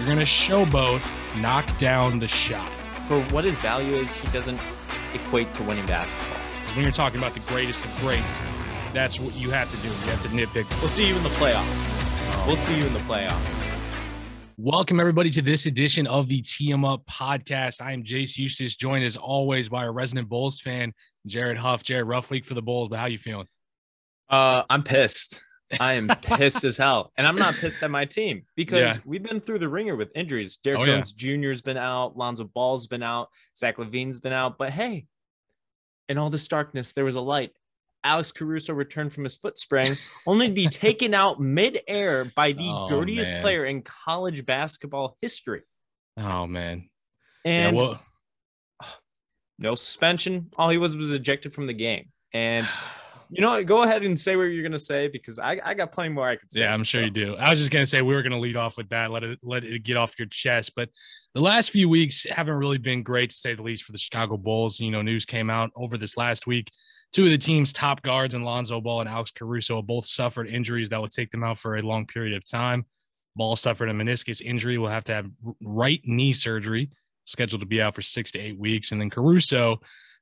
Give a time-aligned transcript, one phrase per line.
[0.00, 2.66] You're going to showboat, knock down the shot.
[3.06, 4.58] For what his value is, he doesn't
[5.12, 6.38] equate to winning basketball.
[6.74, 8.38] When you're talking about the greatest of greats,
[8.94, 9.88] that's what you have to do.
[9.88, 10.80] You have to nitpick.
[10.80, 12.46] We'll see you in the playoffs.
[12.46, 13.76] We'll see you in the playoffs.
[14.56, 17.82] Welcome everybody to this edition of the 'em Up podcast.
[17.82, 20.94] I am Jace Eustace, joined as always by our resident Bulls fan,
[21.26, 21.82] Jared Huff.
[21.82, 23.48] Jared, rough week for the Bulls, but how you feeling?
[24.30, 25.44] Uh, I'm pissed.
[25.78, 29.02] I am pissed as hell, and I'm not pissed at my team because Yeah.
[29.04, 30.56] we've been through the ringer with injuries.
[30.56, 30.94] Derrick Oh, yeah.
[30.96, 34.58] Jones Jr.'s been out, Lonzo Ball's been out, Zach LaVine's been out.
[34.58, 35.06] But hey,
[36.08, 37.52] in all this darkness, there was a light.
[38.02, 42.68] Alex Caruso returned from his foot sprain, only to be taken out midair by the
[42.68, 43.42] Oh, dirtiest man.
[43.42, 45.62] player in college basketball history.
[46.16, 46.88] Oh man.
[47.44, 48.02] And yeah, well,
[49.58, 50.50] no suspension.
[50.56, 52.10] All he was was ejected from the game.
[52.32, 52.66] And
[53.30, 53.66] you know, what?
[53.66, 56.36] go ahead and say what you're gonna say because I, I got plenty more I
[56.36, 56.62] could say.
[56.62, 57.36] Yeah, I'm sure So, you do.
[57.36, 59.10] I was just gonna say we were gonna lead off with that.
[59.10, 60.72] Let it let it get off your chest.
[60.74, 60.90] But
[61.34, 64.36] the last few weeks haven't really been great to say the least for the Chicago
[64.36, 64.80] Bulls.
[64.80, 66.70] You know, news came out over this last week.
[67.12, 70.88] Two of the team's top guards, and Lonzo Ball and Alex Caruso, both suffered injuries
[70.90, 72.84] that will take them out for a long period of time.
[73.36, 75.26] Ball suffered a meniscus injury, will have to have
[75.60, 76.90] right knee surgery,
[77.24, 78.92] scheduled to be out for six to eight weeks.
[78.92, 79.80] And then Caruso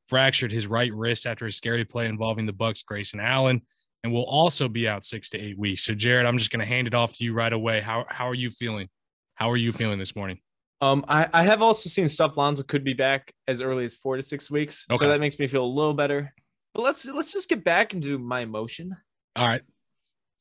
[0.08, 3.62] fractured his right wrist after a scary play involving the Bucks, Grayson Allen
[4.04, 5.84] and will also be out six to eight weeks.
[5.84, 7.80] So, Jared, I'm just going to hand it off to you right away.
[7.80, 8.88] How how are you feeling?
[9.34, 10.40] How are you feeling this morning?
[10.80, 14.16] Um, I, I have also seen stuff Lonzo could be back as early as four
[14.16, 14.86] to six weeks.
[14.90, 15.04] Okay.
[15.04, 16.32] So that makes me feel a little better.
[16.74, 18.96] But let's let's just get back into my emotion.
[19.34, 19.62] All right,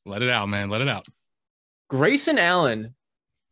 [0.06, 0.70] let it out, man.
[0.70, 1.06] Let it out.
[1.88, 2.94] Grayson Allen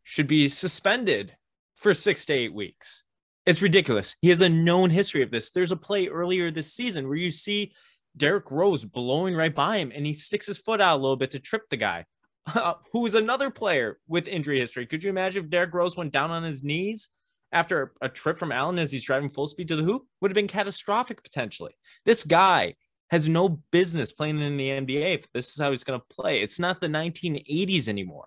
[0.04, 1.34] should be suspended
[1.74, 3.02] for six to eight weeks.
[3.46, 4.16] It's ridiculous.
[4.20, 5.50] He has a known history of this.
[5.50, 7.72] There's a play earlier this season where you see
[8.16, 11.30] Derrick Rose blowing right by him and he sticks his foot out a little bit
[11.30, 12.04] to trip the guy,
[12.92, 14.84] who is another player with injury history.
[14.84, 17.10] Could you imagine if Derrick Rose went down on his knees
[17.52, 20.02] after a trip from Allen as he's driving full speed to the hoop?
[20.20, 21.76] Would have been catastrophic potentially.
[22.04, 22.74] This guy
[23.10, 26.40] has no business playing in the NBA this is how he's going to play.
[26.40, 28.26] It's not the 1980s anymore.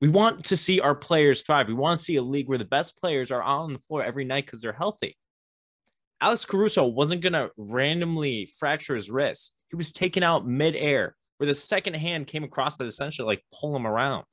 [0.00, 1.68] We want to see our players thrive.
[1.68, 4.24] We want to see a league where the best players are on the floor every
[4.24, 5.16] night because they're healthy.
[6.22, 9.52] Alex Caruso wasn't going to randomly fracture his wrist.
[9.68, 13.74] He was taken out midair where the second hand came across to essentially like pull
[13.74, 14.24] him around.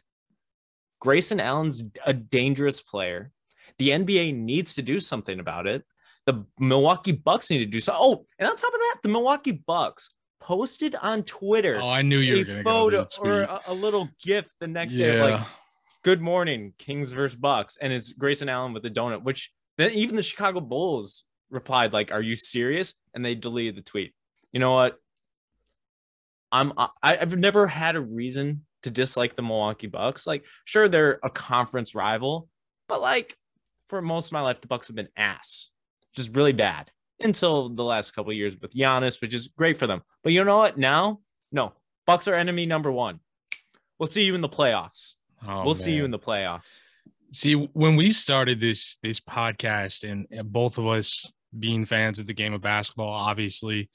[0.99, 3.31] Grayson Allen's a dangerous player.
[3.77, 5.83] The NBA needs to do something about it.
[6.25, 7.93] The Milwaukee Bucks need to do so.
[7.95, 12.19] Oh, and on top of that, the Milwaukee Bucks posted on Twitter Oh, I knew
[12.19, 15.03] you were a going to photo go or a, a little gift the next tweet.
[15.05, 15.23] day Yeah.
[15.23, 15.41] like
[16.03, 20.15] good morning kings versus bucks and it's grayson allen with the donut which then even
[20.15, 22.93] the chicago bulls replied like are you serious?
[23.13, 24.13] and they deleted the tweet.
[24.53, 24.97] You know what?
[26.51, 30.25] I'm I, i've never had a reason to dislike the milwaukee bucks.
[30.27, 32.47] Like sure they're a conference rival
[32.87, 33.35] but like
[33.89, 35.69] for most of my life the bucks have been ass
[36.15, 39.87] just really bad until the last couple of years with Giannis, which is great for
[39.87, 40.01] them.
[40.23, 40.77] But you know what?
[40.77, 41.19] Now,
[41.51, 41.73] no,
[42.07, 43.19] Bucks are enemy number one.
[43.99, 45.15] We'll see you in the playoffs.
[45.45, 46.79] Oh, we'll see you in the playoffs.
[47.31, 52.27] See, when we started this this podcast, and and both of us being fans of
[52.27, 53.89] the game of basketball, obviously,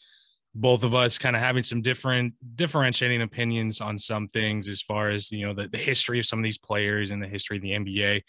[0.54, 5.08] both of us kind of having some different differentiating opinions on some things as far
[5.08, 7.62] as you know the, the history of some of these players and the history of
[7.62, 8.22] the NBA.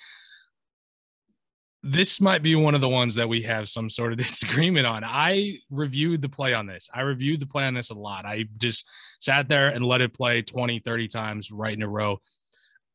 [1.86, 5.04] This might be one of the ones that we have some sort of disagreement on.
[5.04, 6.90] I reviewed the play on this.
[6.94, 8.26] I reviewed the play on this a lot.
[8.26, 8.88] I just
[9.20, 12.20] sat there and let it play 20, 30 times right in a row.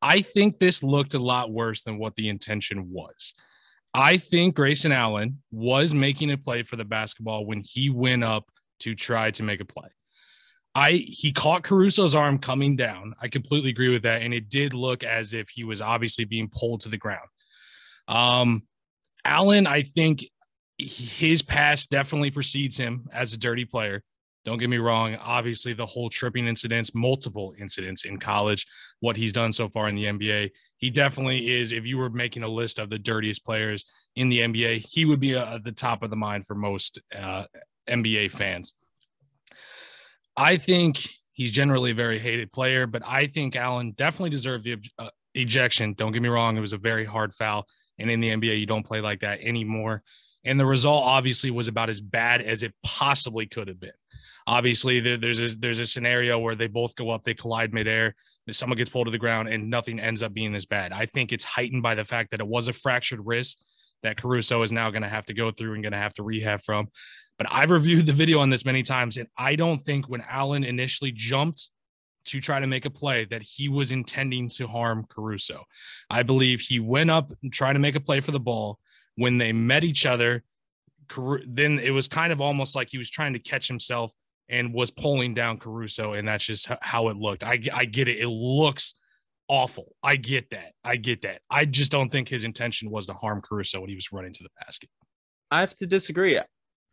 [0.01, 3.33] I think this looked a lot worse than what the intention was.
[3.93, 8.49] I think Grayson Allen was making a play for the basketball when he went up
[8.81, 9.89] to try to make a play.
[10.75, 13.15] I he caught Caruso's arm coming down.
[13.19, 16.47] I completely agree with that, and it did look as if he was obviously being
[16.47, 17.27] pulled to the ground.
[18.07, 18.63] Um,
[19.29, 20.25] Allen, I think
[20.79, 24.01] his past definitely precedes him as a dirty player.
[24.43, 25.15] Don't get me wrong.
[25.17, 28.65] Obviously, the whole tripping incidents, multiple incidents in college,
[29.01, 31.71] what he's done so far in the NBA, he definitely is.
[31.71, 33.85] If you were making a list of the dirtiest players
[34.15, 36.99] in the NBA, he would be uh, at the top of the mind for most
[37.15, 37.43] uh,
[37.87, 38.73] NBA fans.
[40.35, 44.77] I think he's generally a very hated player, but I think Allen definitely deserved the
[44.97, 45.93] uh, ejection.
[45.93, 47.67] Don't get me wrong; it was a very hard foul,
[47.99, 50.03] and in the NBA, you don't play like that anymore.
[50.45, 53.91] And the result obviously was about as bad as it possibly could have been.
[54.47, 58.15] Obviously, there, there's a, there's a scenario where they both go up, they collide midair,
[58.51, 60.91] someone gets pulled to the ground, and nothing ends up being this bad.
[60.91, 63.63] I think it's heightened by the fact that it was a fractured wrist
[64.01, 66.23] that Caruso is now going to have to go through and going to have to
[66.23, 66.87] rehab from.
[67.37, 70.63] But I've reviewed the video on this many times, and I don't think when Allen
[70.63, 71.69] initially jumped
[72.25, 75.63] to try to make a play that he was intending to harm Caruso.
[76.09, 78.79] I believe he went up tried to make a play for the ball.
[79.15, 80.43] When they met each other,
[81.45, 84.13] then it was kind of almost like he was trying to catch himself
[84.47, 87.43] and was pulling down Caruso, and that's just how it looked.
[87.43, 88.19] I, I get it.
[88.19, 88.95] It looks
[89.47, 89.95] awful.
[90.01, 90.73] I get that.
[90.83, 91.41] I get that.
[91.49, 94.43] I just don't think his intention was to harm Caruso when he was running to
[94.43, 94.89] the basket.
[95.51, 96.39] I have to disagree.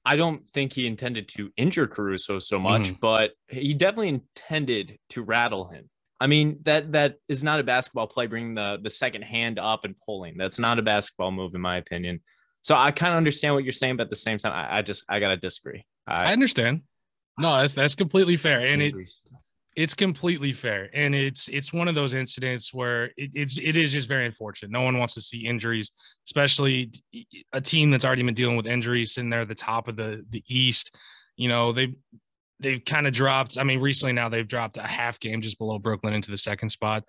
[0.06, 3.00] I don't think he intended to injure Caruso so much, mm-hmm.
[3.00, 5.90] but he definitely intended to rattle him.
[6.20, 8.26] I mean that that is not a basketball play.
[8.26, 10.38] Bringing the the second hand up and pulling.
[10.38, 12.20] That's not a basketball move, in my opinion.
[12.62, 14.82] So I kind of understand what you're saying, but at the same time, I, I
[14.82, 15.84] just I gotta disagree.
[16.06, 16.82] I, I, understand.
[17.38, 18.94] No, that's that's completely fair, and it
[19.76, 23.92] it's completely fair, and it's it's one of those incidents where it, it's it is
[23.92, 24.70] just very unfortunate.
[24.70, 25.92] No one wants to see injuries,
[26.26, 26.90] especially
[27.52, 30.24] a team that's already been dealing with injuries, sitting there at the top of the
[30.30, 30.96] the East.
[31.36, 31.94] You know they
[32.58, 33.58] they've kind of dropped.
[33.58, 36.70] I mean, recently now they've dropped a half game just below Brooklyn into the second
[36.70, 37.04] spot.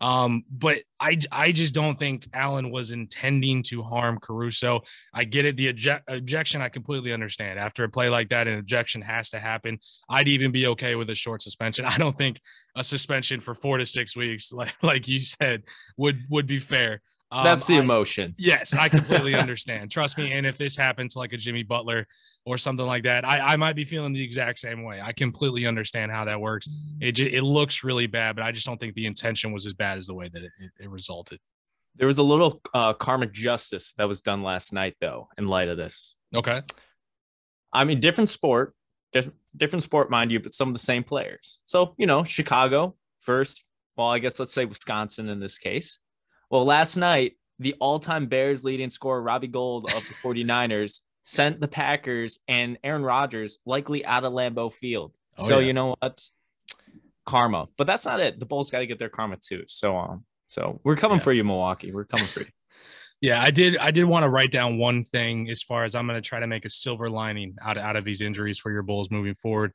[0.00, 4.80] Um, but I I just don't think Allen was intending to harm Caruso.
[5.12, 5.56] I get it.
[5.56, 7.58] The object, objection I completely understand.
[7.58, 9.78] After a play like that, an objection has to happen.
[10.08, 11.84] I'd even be okay with a short suspension.
[11.84, 12.40] I don't think
[12.76, 15.62] a suspension for four to six weeks, like like you said,
[15.98, 17.02] would would be fair.
[17.32, 18.30] Um, That's the emotion.
[18.30, 19.90] I, yes, I completely understand.
[19.90, 20.32] Trust me.
[20.32, 22.06] And if this happened to like a Jimmy Butler
[22.44, 25.00] or something like that, I, I might be feeling the exact same way.
[25.00, 26.68] I completely understand how that works.
[27.00, 29.98] It it looks really bad, but I just don't think the intention was as bad
[29.98, 31.38] as the way that it, it, it resulted.
[31.96, 35.68] There was a little uh, karmic justice that was done last night, though, in light
[35.68, 36.14] of this.
[36.34, 36.62] Okay.
[37.72, 38.74] I mean, different sport,
[39.12, 41.60] different, different sport, mind you, but some of the same players.
[41.66, 43.64] So, you know, Chicago first.
[43.96, 45.98] Well, I guess let's say Wisconsin in this case.
[46.50, 51.60] Well, last night, the all time Bears leading scorer, Robbie Gould of the 49ers, sent
[51.60, 55.14] the Packers and Aaron Rodgers likely out of Lambeau Field.
[55.38, 55.66] Oh, so, yeah.
[55.66, 56.24] you know what?
[57.24, 57.68] Karma.
[57.76, 58.40] But that's not it.
[58.40, 59.64] The Bulls got to get their karma too.
[59.68, 61.24] So, um, so we're coming yeah.
[61.24, 61.92] for you, Milwaukee.
[61.92, 62.46] We're coming for you.
[63.22, 63.76] Yeah, I did.
[63.76, 66.40] I did want to write down one thing as far as I'm going to try
[66.40, 69.34] to make a silver lining out of, out of these injuries for your Bulls moving
[69.34, 69.74] forward.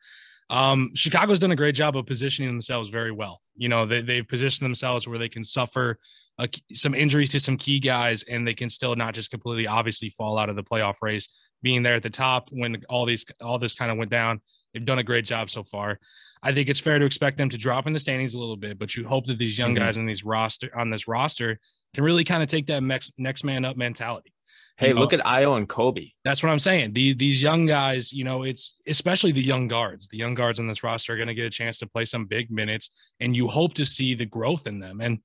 [0.49, 3.41] Um, Chicago's done a great job of positioning themselves very well.
[3.55, 5.99] You know, they, they've positioned themselves where they can suffer
[6.37, 10.09] uh, some injuries to some key guys, and they can still not just completely obviously
[10.09, 11.29] fall out of the playoff race.
[11.61, 14.41] Being there at the top when all these all this kind of went down,
[14.73, 15.99] they've done a great job so far.
[16.43, 18.77] I think it's fair to expect them to drop in the standings a little bit,
[18.77, 19.83] but you hope that these young mm-hmm.
[19.83, 21.59] guys in these roster on this roster
[21.95, 24.31] can really kind of take that next next man up mentality.
[24.77, 26.13] Hey, you know, look at Ayo and Coby.
[26.25, 26.91] That's what I'm saying.
[26.91, 30.09] The, these young guys, you know, it's especially the young guards.
[30.09, 32.25] The young guards on this roster are going to get a chance to play some
[32.25, 32.89] big minutes,
[33.21, 34.99] and you hope to see the growth in them.
[34.99, 35.19] And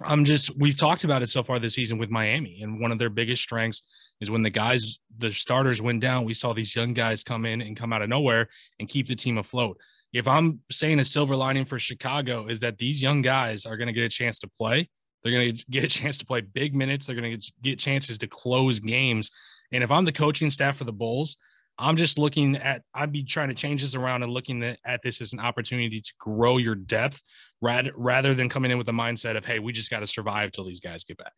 [0.00, 2.98] I'm just we've talked about it so far this season with Miami, and one of
[2.98, 3.82] their biggest strengths
[4.20, 6.24] is when the guys, the starters went down.
[6.24, 8.48] We saw these young guys come in and come out of nowhere
[8.78, 9.78] and keep the team afloat.
[10.12, 13.88] If I'm saying a silver lining for Chicago is that these young guys are going
[13.88, 14.88] to get a chance to play.
[15.22, 17.06] They're going to get a chance to play big minutes.
[17.06, 19.30] They're going to get chances to close games.
[19.72, 21.36] And if I'm the coaching staff for the Bulls,
[21.78, 25.20] I'm just looking at, I'd be trying to change this around and looking at this
[25.20, 27.22] as an opportunity to grow your depth
[27.62, 30.52] rather rather than coming in with the mindset of hey we just got to survive
[30.52, 31.32] till these guys get back.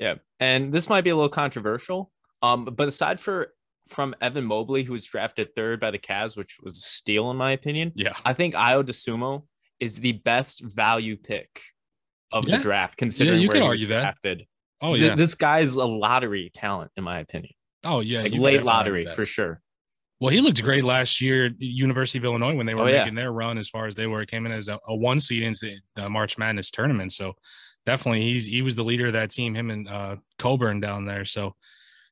[0.00, 2.10] Yeah and this might be a little controversial
[2.42, 3.52] um but aside for
[3.88, 7.36] from Evan Mobley who was drafted third by the Cavs which was a steal in
[7.36, 8.14] my opinion yeah.
[8.24, 9.44] I think Ayo Dosunmu
[9.78, 11.60] is the best value pick
[12.32, 12.56] of yeah.
[12.56, 14.46] the draft considering yeah, you where can argue drafted.
[14.80, 15.14] oh yeah.
[15.14, 17.52] this guy's a lottery talent in my opinion.
[17.84, 19.60] Oh yeah like late lottery for sure
[20.20, 23.14] well, he looked great last year at University of Illinois when they were oh, making
[23.14, 23.22] yeah.
[23.22, 24.22] their run as far as they were.
[24.22, 27.12] It came in as a, a one seed into the, the, March Madness tournament.
[27.12, 27.34] So
[27.86, 31.24] definitely he's he was the leader of that team, him and uh, Cockburn down there.
[31.24, 31.54] So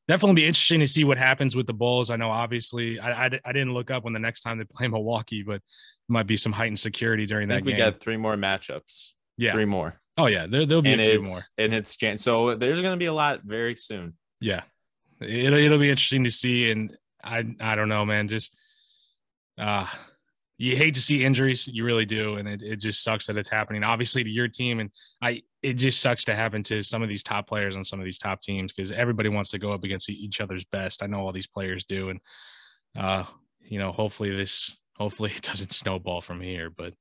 [0.07, 2.11] definitely be interesting to see what happens with the Bulls.
[2.11, 4.87] I know obviously I, I, I didn't look up when the next time they play
[4.89, 5.61] Milwaukee, but
[6.09, 7.81] might be some heightened security during that we game.
[7.81, 9.11] We got three more matchups.
[9.37, 9.53] Yeah.
[9.53, 10.01] Three more.
[10.17, 10.47] Oh yeah.
[10.47, 11.39] There, there'll be and a few more.
[11.59, 12.19] And it's Jan.
[12.19, 14.15] So there's going to be a lot very soon.
[14.41, 14.63] Yeah.
[15.21, 16.71] It'll, it'll be interesting to see.
[16.71, 16.97] And
[17.27, 18.55] I, I don't know, man, just,
[19.59, 19.87] uh,
[20.59, 23.49] you hate to see injuries, you really do, and it, it just sucks that it's
[23.49, 23.85] happening.
[23.85, 24.91] Obviously, to your team, and
[25.21, 28.07] I, it just sucks to happen to some of these top players on some of
[28.07, 31.03] these top teams because everybody wants to go up against each other's best.
[31.03, 32.21] I know all these players do, and
[32.97, 33.25] uh,
[33.61, 36.71] you know, hopefully this, hopefully it doesn't snowball from here.
[36.71, 36.95] But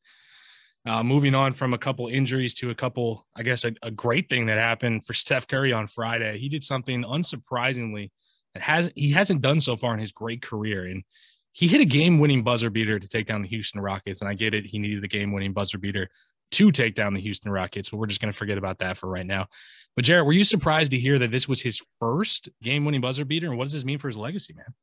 [0.85, 4.29] uh, moving on from a couple injuries to a couple, I guess a, a great
[4.29, 6.37] thing that happened for Steph Curry on Friday.
[6.39, 8.11] He did something unsurprisingly
[8.55, 11.03] has he hasn't done so far in his great career, and
[11.51, 14.21] he hit a game winning buzzer beater to take down the Houston Rockets.
[14.21, 14.65] And I get it.
[14.65, 16.09] He needed the game winning buzzer beater
[16.51, 19.07] to take down the Houston Rockets, but we're just going to forget about that for
[19.07, 19.47] right now.
[19.95, 23.25] But Jared, were you surprised to hear that this was his first game winning buzzer
[23.25, 23.47] beater?
[23.47, 24.73] And what does this mean for his legacy, man?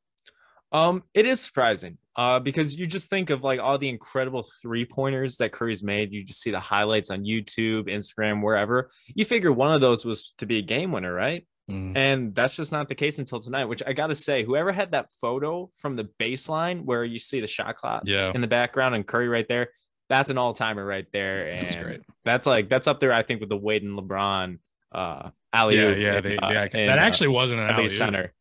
[0.71, 1.99] Um, it is surprising.
[2.15, 6.11] Uh, because you just think of like all the incredible three pointers that Curry's made.
[6.11, 8.89] You just see the highlights on YouTube, Instagram, wherever.
[9.15, 11.45] You figure one of those was to be a game winner, right?
[11.69, 11.95] Mm.
[11.95, 14.91] And that's just not the case until tonight, which I got to say, whoever had
[14.91, 18.31] that photo from the baseline where you see the shot clock yeah.
[18.35, 19.69] in the background and Curry right there,
[20.09, 21.47] that's an all timer right there.
[21.47, 22.01] And that's great.
[22.25, 24.59] That's like, that's up there, I think, with the Wade and LeBron
[24.91, 25.77] uh, alley.
[25.77, 26.67] Yeah, yeah, they, uh, yeah.
[26.67, 28.33] that actually wasn't an alley center.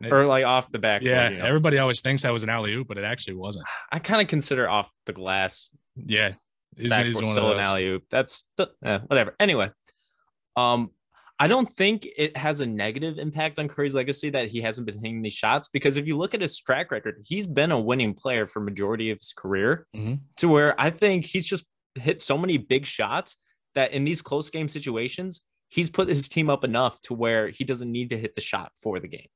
[0.00, 1.02] It, or like off the back.
[1.02, 1.44] Yeah, you know?
[1.44, 3.66] everybody always thinks that was an alley oop, but it actually wasn't.
[3.90, 5.70] I kind of consider off the glass.
[5.96, 6.34] Yeah,
[6.76, 8.04] is, is still an alley oop.
[8.08, 9.34] That's the, eh, whatever.
[9.40, 9.70] Anyway,
[10.56, 10.92] um,
[11.40, 14.96] I don't think it has a negative impact on Curry's legacy that he hasn't been
[14.96, 18.14] hitting these shots because if you look at his track record, he's been a winning
[18.14, 19.86] player for majority of his career.
[19.94, 20.14] Mm-hmm.
[20.38, 21.64] To where I think he's just
[21.94, 23.36] hit so many big shots
[23.74, 27.62] that in these close game situations, he's put his team up enough to where he
[27.62, 29.28] doesn't need to hit the shot for the game.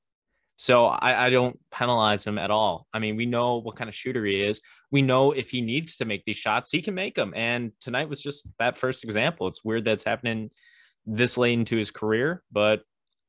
[0.56, 2.86] So I, I, don't penalize him at all.
[2.92, 4.60] I mean, we know what kind of shooter he is.
[4.92, 7.32] We know if he needs to make these shots, he can make them.
[7.34, 9.48] And tonight was just that first example.
[9.48, 10.50] It's weird that's happening
[11.06, 12.82] this late into his career, but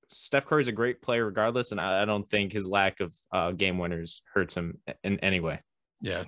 [0.09, 3.15] Steph Curry is a great player regardless, and I, I don't think his lack of
[3.31, 5.59] uh, game winners hurts him in any way.
[6.01, 6.25] Yeah,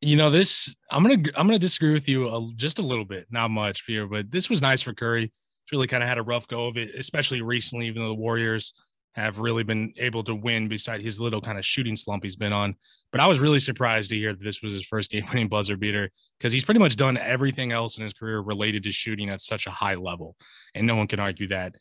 [0.00, 0.74] you know this.
[0.90, 4.06] I'm gonna I'm gonna disagree with you a, just a little bit, not much here,
[4.06, 5.22] but this was nice for Curry.
[5.22, 7.86] He's really kind of had a rough go of it, especially recently.
[7.86, 8.72] Even though the Warriors
[9.14, 12.52] have really been able to win, beside his little kind of shooting slump he's been
[12.52, 12.74] on.
[13.10, 15.76] But I was really surprised to hear that this was his first game winning buzzer
[15.76, 19.40] beater because he's pretty much done everything else in his career related to shooting at
[19.40, 20.36] such a high level.
[20.74, 21.74] And no one can argue that.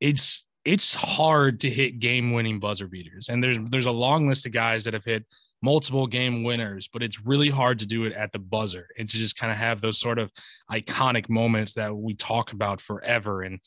[0.00, 3.28] It's it's hard to hit game winning buzzer beaters.
[3.28, 5.24] And there's there's a long list of guys that have hit
[5.62, 9.16] multiple game winners, but it's really hard to do it at the buzzer and to
[9.16, 10.32] just kind of have those sort of
[10.70, 13.42] iconic moments that we talk about forever.
[13.42, 13.60] And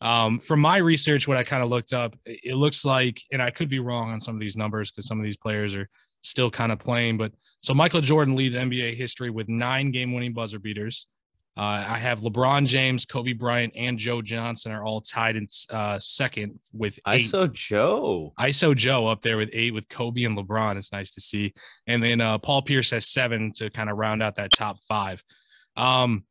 [0.00, 3.50] um, from my research, what I kind of looked up, it looks like, and I
[3.50, 5.88] could be wrong on some of these numbers because some of these players are
[6.20, 10.32] still kind of playing, but so Michael Jordan leads NBA history with nine game winning
[10.32, 11.06] buzzer beaters.
[11.56, 15.98] Uh, I have LeBron James, Kobe Bryant, and Joe Johnson are all tied in uh,
[15.98, 17.22] second with eight.
[17.22, 18.32] ISO Joe.
[18.38, 20.76] ISO Joe up there with eight with Kobe and LeBron.
[20.76, 21.52] It's nice to see.
[21.88, 25.20] And then uh, Paul Pierce has seven to kind of round out that top five.
[25.76, 26.22] Um,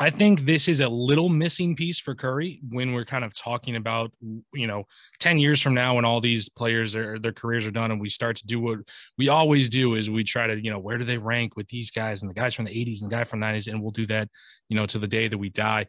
[0.00, 3.74] I think this is a little missing piece for Curry when we're kind of talking
[3.74, 4.12] about,
[4.54, 4.84] you know,
[5.18, 8.08] 10 years from now when all these players are their careers are done and we
[8.08, 8.78] start to do what
[9.16, 11.90] we always do is we try to, you know, where do they rank with these
[11.90, 13.90] guys and the guys from the 80s and the guy from the 90s and we'll
[13.90, 14.28] do that,
[14.68, 15.86] you know, to the day that we die.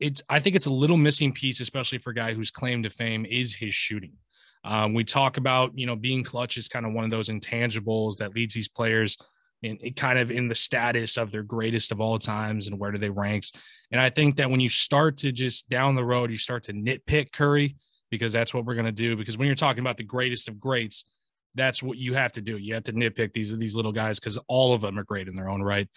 [0.00, 2.90] It's I think it's a little missing piece, especially for a guy whose claim to
[2.90, 4.12] fame is his shooting.
[4.64, 8.18] Um, we talk about, you know, being clutch is kind of one of those intangibles
[8.18, 9.16] that leads these players–
[9.62, 12.92] in, in kind of in the status of their greatest of all times and where
[12.92, 13.52] do they ranks.
[13.90, 16.72] And I think that when you start to just down the road, you start to
[16.72, 17.76] nitpick Curry
[18.10, 19.16] because that's what we're going to do.
[19.16, 21.04] Because when you're talking about the greatest of greats,
[21.54, 22.58] that's what you have to do.
[22.58, 25.36] You have to nitpick these these little guys because all of them are great in
[25.36, 25.88] their own right.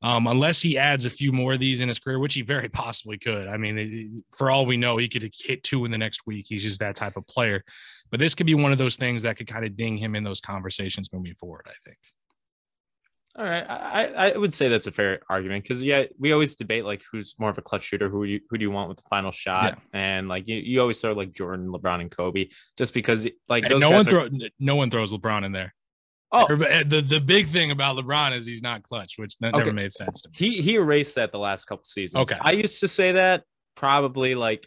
[0.00, 2.68] Um, unless he adds a few more of these in his career, which he very
[2.72, 3.48] possibly could.
[3.48, 6.46] I mean, for all we know, he could hit two in the next week.
[6.48, 7.64] He's just that type of player.
[8.10, 10.22] But this could be one of those things that could kind of ding him in
[10.22, 11.66] those conversations moving forward.
[11.66, 11.98] I think.
[13.38, 16.84] All right, I, I would say that's a fair argument because yeah, we always debate
[16.84, 19.04] like who's more of a clutch shooter, who you who do you want with the
[19.08, 20.00] final shot, yeah.
[20.00, 23.90] and like you, you always throw like Jordan, LeBron, and Kobe, just because like no
[23.90, 24.28] one throw
[24.58, 25.72] no one throws LeBron in there.
[26.32, 29.70] Oh, eh, the the big thing about LeBron is he's not clutch, which never okay.
[29.70, 30.34] made sense to me.
[30.36, 32.28] He he erased that the last couple seasons.
[32.28, 33.44] Okay, I used to say that
[33.76, 34.66] probably like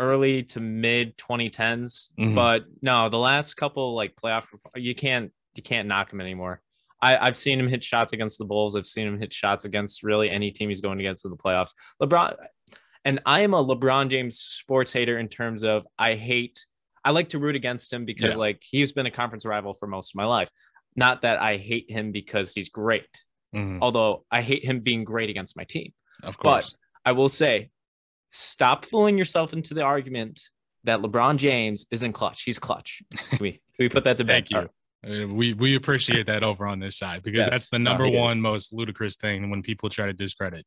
[0.00, 2.34] early to mid 2010s, mm-hmm.
[2.34, 6.60] but no, the last couple like playoff you can't you can't knock him anymore.
[7.00, 8.76] I, I've seen him hit shots against the Bulls.
[8.76, 11.72] I've seen him hit shots against really any team he's going against in the playoffs.
[12.02, 12.34] LeBron,
[13.04, 16.64] and I am a LeBron James sports hater in terms of I hate.
[17.04, 18.38] I like to root against him because yeah.
[18.38, 20.50] like he's been a conference rival for most of my life.
[20.96, 23.24] Not that I hate him because he's great,
[23.54, 23.78] mm-hmm.
[23.80, 25.92] although I hate him being great against my team.
[26.24, 27.70] Of course, but I will say,
[28.32, 30.40] stop fooling yourself into the argument
[30.84, 32.42] that LeBron James isn't clutch.
[32.42, 33.02] He's clutch.
[33.30, 34.48] Can we can we put that to bed?
[34.48, 34.70] Thank you.
[35.06, 37.50] Uh, we we appreciate that over on this side because yes.
[37.50, 38.42] that's the number one is.
[38.42, 40.66] most ludicrous thing when people try to discredit.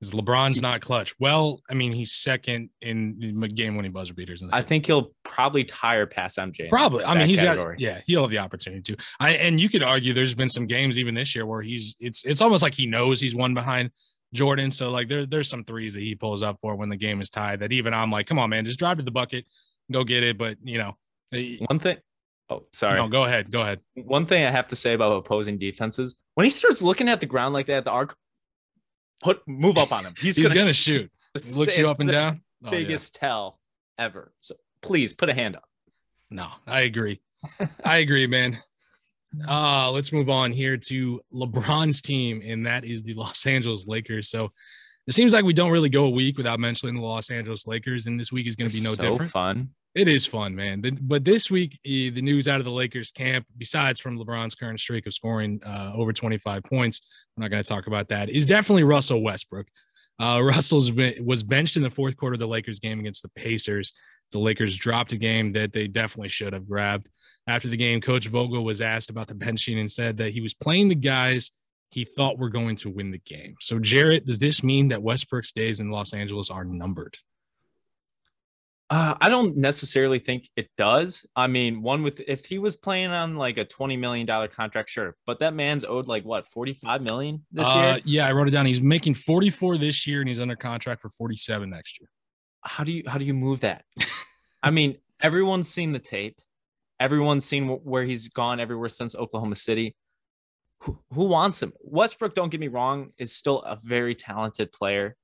[0.00, 1.14] Is LeBron's not clutch?
[1.18, 4.42] Well, I mean, he's second in game-winning buzzer beaters.
[4.52, 6.68] I think he'll probably tire past MJ.
[6.68, 7.04] Probably.
[7.04, 7.76] I mean, he's category.
[7.76, 9.02] got yeah, he'll have the opportunity to.
[9.20, 12.24] I and you could argue there's been some games even this year where he's it's
[12.24, 13.90] it's almost like he knows he's one behind
[14.34, 14.70] Jordan.
[14.70, 17.30] So like there there's some threes that he pulls up for when the game is
[17.30, 19.46] tied that even I'm like, come on, man, just drive to the bucket,
[19.90, 20.36] go get it.
[20.36, 20.96] But you know,
[21.66, 21.96] one thing
[22.50, 22.98] Oh, sorry.
[22.98, 23.50] No, go ahead.
[23.50, 23.80] Go ahead.
[23.94, 27.26] One thing I have to say about opposing defenses when he starts looking at the
[27.26, 28.16] ground like that at the arc,
[29.22, 30.14] put move up on him.
[30.18, 31.10] He's, He's gonna, gonna shoot.
[31.34, 32.42] He looks you up and down.
[32.64, 33.28] Oh, biggest yeah.
[33.28, 33.60] tell
[33.98, 34.32] ever.
[34.40, 35.64] So please put a hand up.
[36.30, 37.20] No, I agree.
[37.84, 38.58] I agree, man.
[39.48, 44.30] Uh, let's move on here to LeBron's team, and that is the Los Angeles Lakers.
[44.30, 44.50] So
[45.06, 48.06] it seems like we don't really go a week without mentioning the Los Angeles Lakers,
[48.06, 49.32] and this week is going to be no so different.
[49.32, 49.70] Fun.
[49.94, 50.82] It is fun, man.
[51.02, 54.80] But this week, eh, the news out of the Lakers camp, besides from LeBron's current
[54.80, 57.02] streak of scoring uh, over 25 points,
[57.36, 59.68] we're not going to talk about that, is definitely Russell Westbrook.
[60.20, 63.30] Uh, Russell's been, was benched in the fourth quarter of the Lakers game against the
[63.36, 63.92] Pacers.
[64.32, 67.08] The Lakers dropped a game that they definitely should have grabbed.
[67.46, 70.54] After the game, Coach Vogel was asked about the benching and said that he was
[70.54, 71.52] playing the guys
[71.90, 73.54] he thought were going to win the game.
[73.60, 77.16] So, Jared, does this mean that Westbrook's days in Los Angeles are numbered?
[78.90, 81.24] Uh, I don't necessarily think it does.
[81.34, 84.90] I mean, one with if he was playing on like a twenty million dollar contract,
[84.90, 88.00] sure, but that man's owed like what forty five million this uh, year.
[88.04, 88.66] Yeah, I wrote it down.
[88.66, 92.08] He's making forty four this year, and he's under contract for forty seven next year.
[92.62, 93.84] How do you how do you move that?
[94.62, 96.40] I mean, everyone's seen the tape.
[97.00, 99.96] Everyone's seen where he's gone everywhere since Oklahoma City.
[100.80, 101.72] Who, who wants him?
[101.80, 105.16] Westbrook, don't get me wrong, is still a very talented player.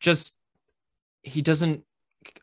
[0.00, 0.36] Just
[1.22, 1.84] he doesn't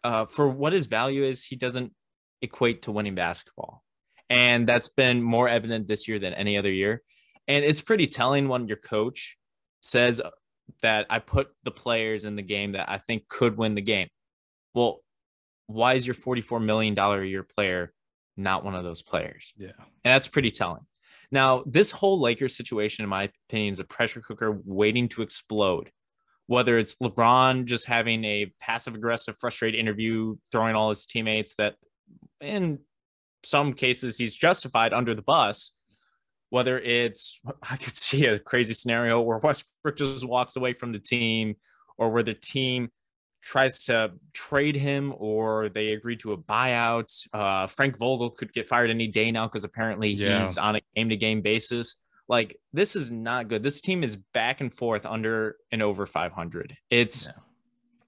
[0.04, 1.94] uh, for what his value is, he doesn't
[2.42, 3.84] equate to winning basketball.
[4.30, 7.02] And that's been more evident this year than any other year.
[7.48, 9.38] And it's pretty telling when your coach
[9.82, 10.22] says
[10.82, 14.10] that I put the players in the game that I think could win the game.
[14.74, 15.02] Well,
[15.68, 17.94] why is your $44 million a year player
[18.36, 19.54] not one of those players?
[19.58, 19.72] Yeah.
[19.78, 20.86] And that's pretty telling.
[21.32, 25.92] Now, this whole Lakers situation, in my opinion, is a pressure cooker waiting to explode
[26.48, 31.76] whether it's LeBron just having a passive aggressive, frustrated interview, throwing all his teammates that
[32.42, 32.80] in
[33.44, 35.74] some cases he's justified under the bus,
[36.50, 37.40] whether it's
[37.70, 41.56] I could see a crazy scenario where Westbrook just walks away from the team
[41.98, 42.90] or where the team
[43.44, 47.14] tries to trade him or they agree to a buyout.
[47.34, 50.42] Uh, Frank Vogel could get fired any day now because apparently yeah.
[50.42, 51.98] he's on a game to game basis.
[52.28, 53.64] Like this is not good.
[53.64, 56.76] This team is back and forth under and over 500.
[56.90, 57.30] It's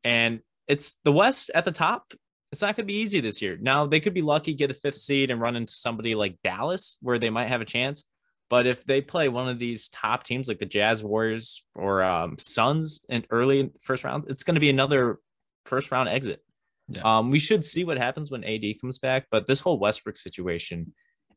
[0.03, 2.13] and it's the West at the top.
[2.51, 3.57] It's not going to be easy this year.
[3.61, 6.97] Now they could be lucky, get a fifth seed, and run into somebody like Dallas
[7.01, 8.03] where they might have a chance.
[8.49, 12.37] But if they play one of these top teams like the Jazz, Warriors, or um,
[12.39, 15.19] Suns in early first rounds, it's going to be another
[15.65, 16.41] first round exit.
[16.87, 17.01] Yeah.
[17.03, 19.27] Um, we should see what happens when AD comes back.
[19.29, 20.91] But this whole Westbrook situation,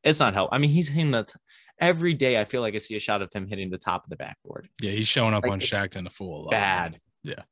[0.05, 0.51] it's not help.
[0.53, 1.35] I mean, he's hitting the t-
[1.79, 2.41] every day.
[2.41, 4.69] I feel like I see a shot of him hitting the top of the backboard.
[4.81, 6.49] Yeah, he's showing up like, on Shaqtin' a Fool.
[6.51, 7.01] Bad.
[7.23, 7.43] Yeah.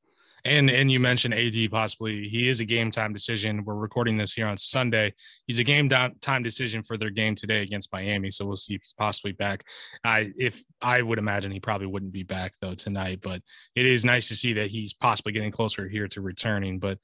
[0.44, 3.64] And and you mentioned AD possibly he is a game time decision.
[3.64, 5.12] We're recording this here on Sunday.
[5.46, 8.30] He's a game time decision for their game today against Miami.
[8.30, 9.64] So we'll see if he's possibly back.
[10.02, 13.42] I if I would imagine he probably wouldn't be back though tonight, but
[13.74, 16.78] it is nice to see that he's possibly getting closer here to returning.
[16.78, 16.98] But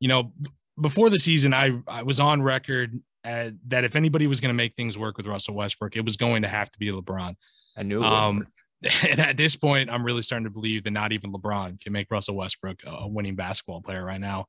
[0.00, 0.32] you know,
[0.80, 4.54] before the season, I I was on record uh, that if anybody was going to
[4.54, 7.34] make things work with Russell Westbrook, it was going to have to be LeBron.
[7.76, 8.02] I knew.
[8.02, 8.46] Um,
[9.08, 12.10] and at this point, I'm really starting to believe that not even LeBron can make
[12.10, 14.46] Russell Westbrook a winning basketball player right now.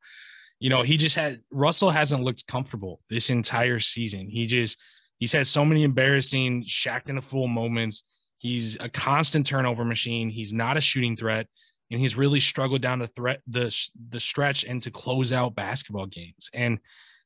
[0.60, 4.30] You know, he just had Russell hasn't looked comfortable this entire season.
[4.30, 4.78] He just
[5.18, 8.04] he's had so many embarrassing Shaqtin' a Fool moments.
[8.38, 10.30] He's a constant turnover machine.
[10.30, 11.48] He's not a shooting threat,
[11.90, 13.76] and he's really struggled down the threat the
[14.10, 16.50] the stretch and to close out basketball games.
[16.54, 16.80] And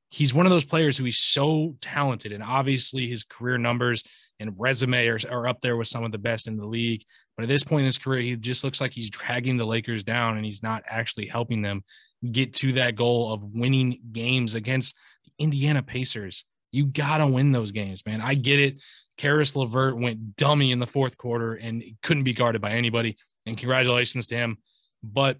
[0.09, 4.03] he's one of those players who he's so talented, and obviously his career numbers
[4.39, 7.03] and resume are, are up there with some of the best in the league.
[7.35, 10.03] But at this point in his career, he just looks like he's dragging the Lakers
[10.03, 11.83] down, and he's not actually helping them
[12.31, 16.45] get to that goal of winning games against the Indiana Pacers.
[16.71, 18.21] You gotta win those games, man.
[18.21, 18.81] I get it.
[19.17, 23.17] Caris LeVert went dummy in the fourth quarter and couldn't be guarded by anybody.
[23.45, 24.57] And congratulations to him.
[25.03, 25.37] But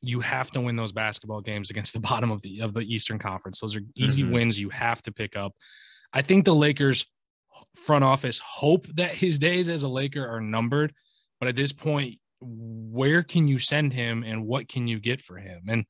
[0.00, 3.18] you have to win those basketball games against the bottom of the of the Eastern
[3.18, 3.60] Conference.
[3.60, 4.32] Those are easy mm-hmm.
[4.32, 5.52] wins you have to pick up.
[6.12, 7.06] I think the Lakers
[7.76, 10.92] front office hope that his days as a Laker are numbered,
[11.38, 15.38] but at this point, where can you send him and what can you get for
[15.38, 15.62] him?
[15.68, 15.84] And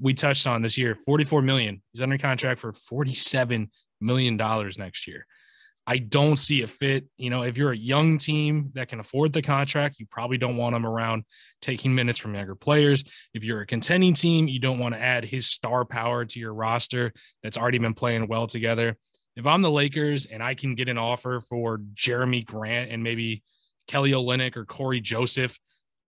[0.00, 1.82] we touched on this year, 44 million.
[1.92, 5.26] He's under contract for 47 million dollars next year.
[5.88, 7.06] I don't see a fit.
[7.16, 10.58] You know, if you're a young team that can afford the contract, you probably don't
[10.58, 11.24] want him around
[11.62, 13.04] taking minutes from younger players.
[13.32, 16.52] If you're a contending team, you don't want to add his star power to your
[16.52, 18.98] roster that's already been playing well together.
[19.34, 23.42] If I'm the Lakers and I can get an offer for Jerami Grant and maybe
[23.86, 25.58] Kelly Olynyk or Cory Joseph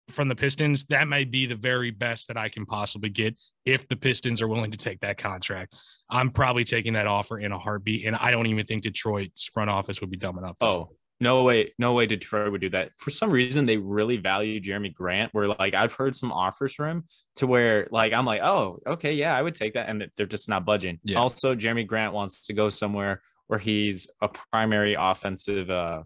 [0.09, 3.87] from the Pistons, that may be the very best that I can possibly get if
[3.87, 5.75] the Pistons are willing to take that contract.
[6.09, 8.05] I'm probably taking that offer in a heartbeat.
[8.05, 10.57] And I don't even think Detroit's front office would be dumb enough.
[10.59, 10.65] To.
[10.65, 10.89] Oh,
[11.19, 11.73] no way.
[11.79, 12.91] No way Detroit would do that.
[12.97, 16.89] For some reason, they really value Jerami Grant, where like I've heard some offers from
[16.89, 17.03] him
[17.37, 19.89] to where like I'm like, oh, okay, yeah, I would take that.
[19.89, 20.99] And they're just not budging.
[21.03, 21.17] Yeah.
[21.19, 26.03] Also, Jerami Grant wants to go somewhere where he's a primary offensive uh,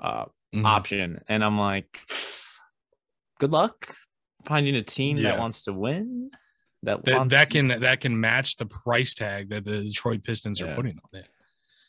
[0.00, 0.24] uh,
[0.54, 0.64] Mhm.
[0.64, 1.20] option.
[1.28, 2.00] And I'm like,
[3.38, 3.94] good luck
[4.44, 5.30] finding a team Yeah.
[5.32, 6.30] that wants to win.
[6.84, 10.60] That that, wants that can that can match the price tag that the Detroit Pistons
[10.62, 11.28] are putting on it.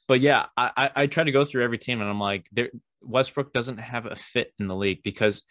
[0.08, 2.70] but yeah, I, I I try to go through every team and I'm like, there
[3.02, 5.44] Westbrook doesn't have a fit in the league because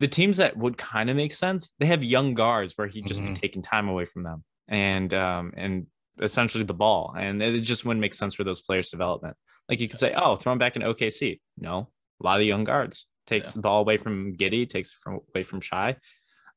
[0.00, 3.20] the teams that would kind of make sense, they have young guards where he'd just
[3.22, 3.28] Mhm.
[3.28, 5.86] be taking time away from them and um and
[6.20, 7.12] essentially the ball.
[7.18, 9.36] And it just wouldn't make sense for those players' development.
[9.68, 11.40] Like you could say, oh, throw him back in OKC.
[11.58, 11.90] No,
[12.20, 13.06] a lot of young guards.
[13.26, 13.52] Takes Yeah.
[13.54, 15.96] the ball away from Giddey, takes it from away from Shai.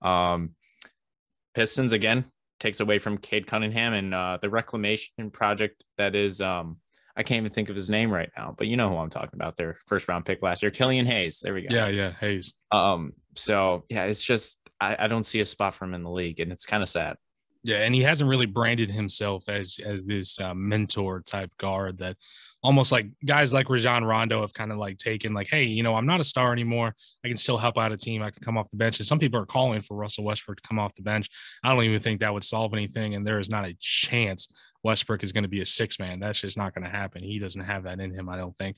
[0.01, 0.51] Um
[1.53, 2.25] Pistons again
[2.59, 6.77] takes away from Cade Cunningham and uh, the reclamation project that is um
[7.15, 9.31] I can't even think of his name right now, but you know who I'm talking
[9.33, 9.55] about.
[9.57, 11.39] Their first round pick last year, Killian Hayes.
[11.39, 11.73] There we go.
[11.73, 12.53] Yeah, yeah, Hayes.
[12.71, 13.13] Um.
[13.35, 16.39] So yeah, it's just I, I don't see a spot for him in the league,
[16.39, 17.15] and it's kind of sad.
[17.63, 22.17] Yeah, and he hasn't really branded himself as as this uh, mentor type guard that
[22.67, 25.95] almost like guys like Rajon Rondo have kind of like taken like, hey, you know,
[25.95, 26.93] I'm not a star anymore.
[27.23, 28.21] I can still help out a team.
[28.21, 28.99] I can come off the bench.
[28.99, 31.29] And some people are calling for Russell Westbrook to come off the bench.
[31.63, 33.15] I don't even think that would solve anything.
[33.15, 34.49] And there is not a chance
[34.83, 36.19] Westbrook is going to be a six man.
[36.19, 37.23] That's just not going to happen.
[37.23, 38.75] He doesn't have that in him, I don't think.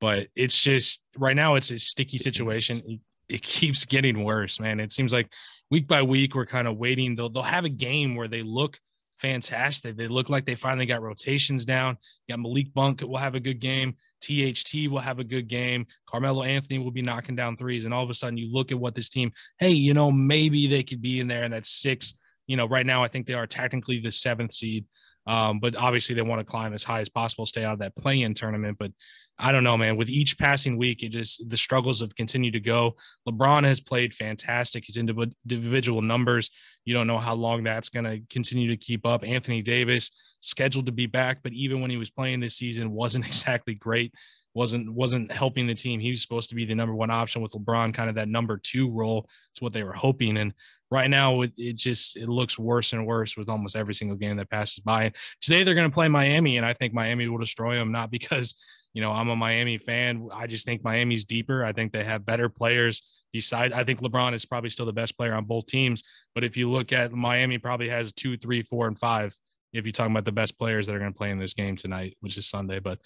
[0.00, 2.80] But it's just right now, it's a sticky situation.
[2.86, 4.80] It, it keeps getting worse, man.
[4.80, 5.30] It seems like
[5.70, 7.14] week by week, we're kind of waiting.
[7.14, 8.78] They'll, they'll have a game where they look
[9.18, 9.96] fantastic.
[9.96, 11.98] They look like they finally got rotations down.
[12.26, 13.96] You got Malik Monk will have a good game.
[14.20, 15.86] THT will have a good game.
[16.06, 17.84] Carmelo Anthony will be knocking down threes.
[17.84, 20.66] And all of a sudden, you look at what this team, hey, you know, maybe
[20.66, 22.14] they could be in there in that six.
[22.46, 24.86] You know, right now, I think they are technically the seventh seed.
[25.28, 27.96] Um, but obviously, they want to climb as high as possible, stay out of that
[27.96, 28.78] play in tournament.
[28.78, 28.92] But
[29.38, 29.96] I don't know, man.
[29.96, 32.96] With each passing week, it just the struggles have continued to go.
[33.28, 34.86] LeBron has played fantastic.
[34.86, 36.50] His indiv- individual numbers,
[36.86, 39.22] you don't know how long that's going to continue to keep up.
[39.22, 40.10] Anthony Davis
[40.40, 44.14] scheduled to be back, but even when he was playing this season, wasn't exactly great.
[44.54, 46.00] wasn't wasn't helping the team.
[46.00, 48.56] He was supposed to be the number one option with LeBron, kind of that number
[48.56, 49.28] two role.
[49.52, 50.38] It's what they were hoping.
[50.38, 50.54] And
[50.90, 54.50] right now, it, just it looks worse and worse with almost every single game that
[54.50, 55.12] passes by.
[55.40, 57.92] Today they're going to play Miami, and I think Miami will destroy them.
[57.92, 58.54] Not because
[58.94, 60.28] you know I'm a Miami fan.
[60.32, 61.64] I just think Miami's deeper.
[61.64, 63.02] I think they have better players.
[63.30, 66.02] Beside, I think LeBron is probably still the best player on both teams.
[66.34, 69.36] But if you look at Miami, probably has two, three, four, and five.
[69.74, 71.76] If you're talking about the best players that are going to play in this game
[71.76, 72.98] tonight, which is Sunday, but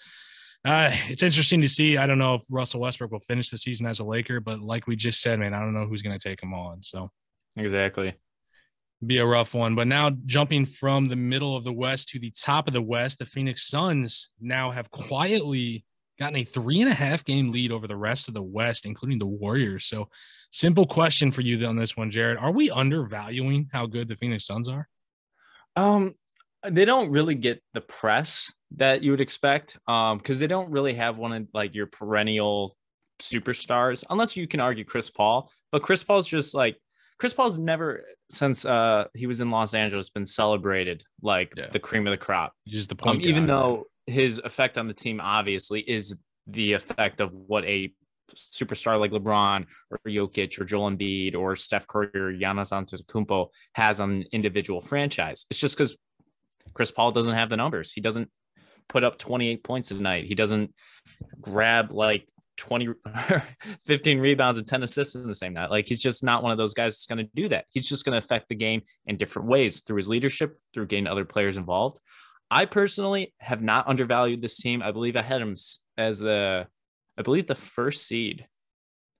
[0.65, 1.97] uh, it's interesting to see.
[1.97, 4.87] I don't know if Russell Westbrook will finish the season as a Laker, but like
[4.87, 6.81] we just said, man, I don't know who's going to take him on.
[6.81, 7.11] So
[7.55, 8.15] Exactly.
[9.05, 9.75] be a rough one.
[9.75, 13.19] But now jumping from the middle of the West to the top of the West,
[13.19, 15.85] the Phoenix Suns now have quietly
[16.19, 19.19] gotten a three and a half game lead over the rest of the West, including
[19.19, 19.85] the Warriors.
[19.85, 20.09] So,
[20.51, 24.45] simple question for you on this one, Jared: Are we undervaluing how good the Phoenix
[24.45, 24.87] Suns are?
[25.75, 26.13] Um,
[26.63, 29.77] they don't really get the press that you would expect.
[29.87, 32.77] Um, because they don't really have one of like your perennial
[33.21, 35.51] superstars, unless you can argue Chris Paul.
[35.71, 36.77] But Chris Paul's just like
[37.23, 41.67] Chris Paul's never since uh he was in Los Angeles been celebrated like Yeah.
[41.67, 42.51] the cream of the crop.
[42.67, 47.31] Just the Um, even though his effect on the team obviously is the effect of
[47.31, 47.93] what a
[48.35, 54.01] superstar like LeBron or Jokic or Joel Embiid or Steph Curry or Giannis Antetokounmpo has
[54.01, 55.45] on an individual franchise.
[55.49, 55.95] It's just because
[56.73, 57.93] Chris Paul doesn't have the numbers.
[57.93, 58.29] He doesn't
[58.89, 60.25] put up 28 points a night.
[60.25, 60.73] He doesn't
[61.39, 62.89] grab like 20
[63.85, 65.71] 15 rebounds and 10 assists in the same night.
[65.71, 67.65] Like he's just not one of those guys that's going to do that.
[67.69, 71.07] He's just going to affect the game in different ways through his leadership, through getting
[71.07, 71.99] other players involved.
[72.51, 74.83] I personally have not undervalued this team.
[74.83, 75.55] I believe I had him
[75.97, 76.67] as the
[77.17, 78.45] I believe the first seed.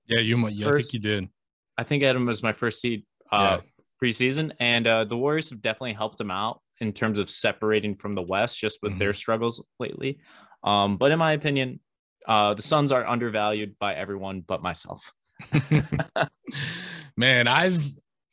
[0.06, 0.52] yeah, you might.
[0.52, 1.28] Yeah, I think you did.
[1.76, 3.58] I think I had him as my first seed uh
[4.02, 8.14] preseason and uh the Warriors have definitely helped him out in terms of separating from
[8.14, 10.20] the West just with their struggles lately.
[10.62, 11.80] Um but in my opinion,
[12.26, 15.12] uh the Suns are undervalued by everyone but myself.
[17.16, 17.82] Man, I've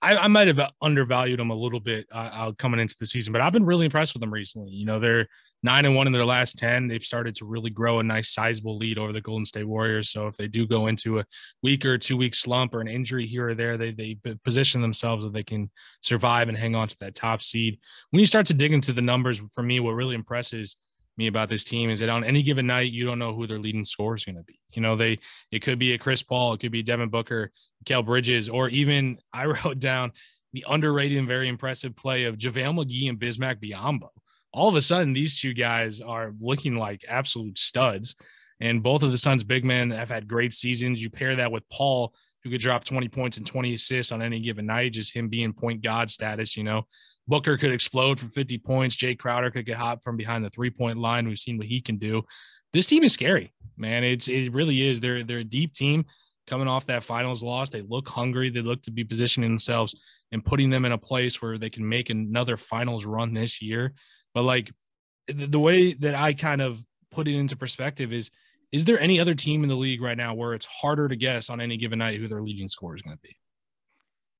[0.04, 3.32] I, I might have undervalued them a little bit uh, uh, coming into the season,
[3.32, 4.72] but I've been really impressed with them recently.
[4.72, 5.28] You know, they're
[5.62, 6.88] nine and one in their last ten.
[6.88, 10.10] They've started to really grow a nice, sizable lead over the Golden State Warriors.
[10.10, 11.26] So if they do go into a
[11.62, 15.24] week or two week slump or an injury here or there, they they position themselves
[15.24, 15.70] that they can
[16.02, 17.80] survive and hang on to that top seed.
[18.10, 20.78] When you start to dig into the numbers, for me, what really impresses
[21.18, 23.60] me about this team is that on any given night, you don't know who their
[23.60, 24.60] leading scorer is going to be.
[24.74, 25.20] You know, they
[25.52, 27.52] it could be a Chris Paul, it could be Devin Booker,
[27.86, 30.12] Kel Bridges, or even I wrote down
[30.54, 34.10] the underrated and very impressive play of JaVale McGee and Bismack Biyombo.
[34.54, 38.16] All of a sudden, these two guys are looking like absolute studs.
[38.60, 41.02] And both of the Suns' big men have had great seasons.
[41.02, 42.14] You pair that with Paul
[42.44, 45.54] who could drop 20 points and 20 assists on any given night, just him being
[45.54, 46.84] point god status, you know.
[47.28, 48.96] Booker could explode for 50 points.
[48.96, 51.28] Jay Crowder could get hot from behind the three point line.
[51.28, 52.24] We've seen what he can do.
[52.74, 54.04] This team is scary, man.
[54.04, 55.00] It's it really is.
[55.00, 56.06] They're they're a deep team
[56.48, 57.70] coming off that finals loss.
[57.70, 58.50] They look hungry.
[58.50, 60.00] They look to be positioning themselves
[60.32, 63.94] and putting them in a place where they can make another finals run this year.
[64.34, 64.72] But like
[65.28, 68.32] the way that I kind of put it into perspective is
[68.72, 71.50] is there any other team in the league right now where it's harder to guess
[71.50, 73.36] on any given night who their leading scorer is going to be?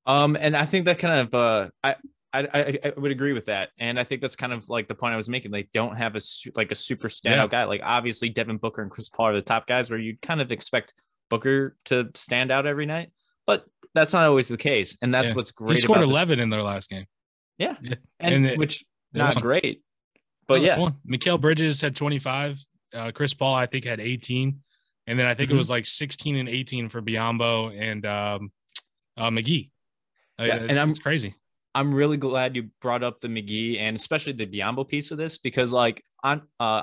[0.06, 1.94] Um, and I think that kind of uh, I,
[2.34, 5.12] I I would agree with that, and I think that's kind of like the point
[5.12, 5.50] I was making.
[5.50, 6.20] They don't have a
[6.56, 7.46] like a super standout yeah.
[7.46, 7.64] guy.
[7.64, 10.50] Like obviously Devin Booker and Chris Paul are the top guys, where you'd kind of
[10.50, 10.94] expect
[11.28, 13.10] Booker to stand out every night,
[13.46, 13.64] but
[13.94, 15.34] that's not always the case, and that's yeah.
[15.34, 15.76] what's great.
[15.76, 16.42] He scored eleven this.
[16.44, 17.06] in their last game.
[17.58, 17.94] Yeah, yeah.
[18.18, 19.42] and, and it, which not won.
[19.42, 19.82] great,
[20.48, 20.90] but yeah.
[21.08, 22.58] Mikal Bridges had twenty five.
[22.94, 24.60] Uh, Chris Paul, I think, had 18.
[25.06, 25.56] And then I think mm-hmm.
[25.56, 28.52] it was like 16 and 18 for Biyombo and um,
[29.16, 29.70] uh, McGee.
[30.38, 31.34] Uh, yeah, and I'm crazy.
[31.74, 35.38] I'm really glad you brought up the McGee and especially the Biyombo piece of this
[35.38, 36.82] because like on uh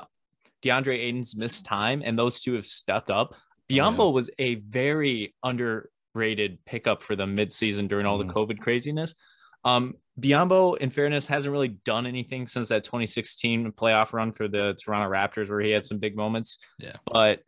[0.62, 3.34] DeAndre Ayton's missed time and those two have stepped up.
[3.68, 4.14] Biyombo oh, yeah.
[4.14, 8.26] was a very underrated pickup for them midseason during all mm.
[8.26, 9.14] the COVID craziness.
[9.64, 14.76] Um, Biyombo, in fairness, hasn't really done anything since that 2016 playoff run for the
[14.82, 16.58] Toronto Raptors, where he had some big moments.
[16.78, 16.96] Yeah.
[17.06, 17.40] But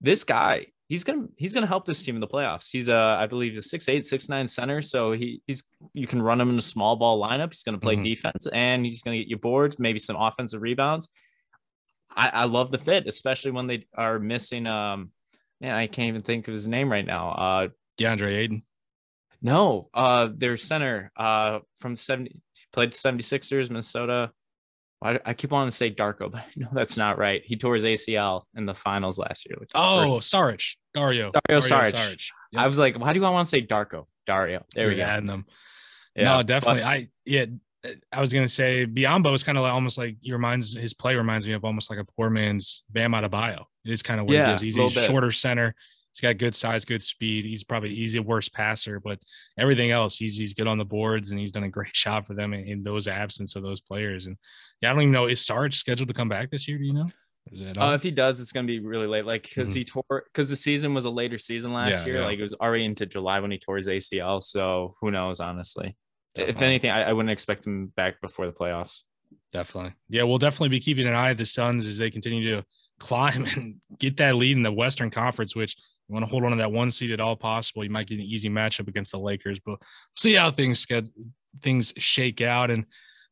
[0.00, 2.68] this guy, he's gonna he's gonna help this team in the playoffs.
[2.70, 6.20] He's a I believe a six eight six nine center, so he he's you can
[6.20, 7.52] run him in a small ball lineup.
[7.52, 8.02] He's gonna play mm-hmm.
[8.02, 11.08] defense and he's gonna get you boards, maybe some offensive rebounds.
[12.14, 15.10] I, I love the fit, especially when they are missing um
[15.60, 17.30] man, I can't even think of his name right now.
[17.30, 18.62] Uh DeAndre Ayton.
[19.42, 22.36] No, uh, their center uh, from 70
[22.72, 24.32] played 76ers, Minnesota.
[25.02, 27.42] I, I keep wanting to say Darko, but no, that's not right.
[27.44, 29.56] He tore his ACL in the finals last year.
[29.74, 31.94] Oh, Saric, Dario, Dario, Dario Saric.
[31.94, 32.30] Saric.
[32.52, 32.62] Yep.
[32.62, 34.06] I was like, why do I want to say Darko?
[34.26, 34.64] Dario.
[34.74, 35.04] There You're we go.
[35.04, 35.46] Adding them.
[36.14, 36.82] Yeah, no, definitely.
[36.82, 37.46] But, I yeah,
[38.12, 41.14] I was gonna say Biyombo is kind of like almost like he reminds his play
[41.14, 43.64] reminds me of almost like a poor man's Bam Adebayo.
[43.84, 44.66] It's kind of what yeah, he.
[44.66, 45.74] He's a shorter center.
[46.12, 47.44] He's got good size, good speed.
[47.44, 49.20] He's probably he's a worse passer, but
[49.58, 52.34] everything else, he's he's good on the boards, and he's done a great job for
[52.34, 54.26] them in, in those absence of those players.
[54.26, 54.36] And
[54.80, 56.78] yeah, I don't even know is Sarge scheduled to come back this year?
[56.78, 57.08] Do you know?
[57.76, 59.24] Uh, if he does, it's going to be really late.
[59.24, 59.78] Like because mm-hmm.
[59.78, 62.20] he tore because the season was a later season last yeah, year.
[62.20, 62.26] Yeah.
[62.26, 64.42] Like it was already into July when he tore his ACL.
[64.42, 65.40] So who knows?
[65.40, 65.96] Honestly,
[66.34, 66.54] definitely.
[66.54, 69.02] if anything, I, I wouldn't expect him back before the playoffs.
[69.52, 70.22] Definitely, yeah.
[70.24, 72.64] We'll definitely be keeping an eye at the Suns as they continue to
[73.00, 75.76] climb and get that lead in the Western Conference, which
[76.10, 77.84] you want to hold on to that one seed at all possible.
[77.84, 79.78] You might get an easy matchup against the Lakers, but
[80.16, 81.08] see how things get
[81.62, 82.68] things shake out.
[82.68, 82.84] And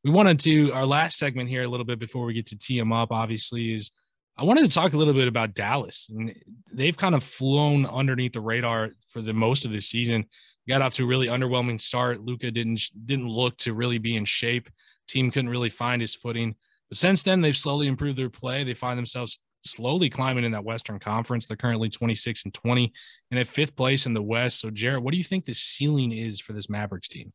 [0.04, 2.78] we wanted to our last segment here a little bit before we get to tee
[2.78, 3.10] them up.
[3.10, 3.90] Obviously, is
[4.36, 6.06] I wanted to talk a little bit about Dallas.
[6.08, 6.32] And
[6.72, 10.26] they've kind of flown underneath the radar for the most of the season.
[10.68, 12.20] Got off to a really underwhelming start.
[12.20, 14.70] Luka didn't didn't look to really be in shape.
[15.08, 16.54] Team couldn't really find his footing.
[16.88, 18.62] But since then, they've slowly improved their play.
[18.62, 21.46] They find themselves slowly climbing in that Western Conference.
[21.46, 22.92] They're currently 26 and 20
[23.30, 24.60] and at fifth place in the West.
[24.60, 27.32] So, Jared, what do you think the ceiling is for this Mavericks team?